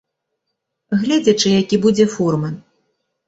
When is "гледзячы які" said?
1.01-1.79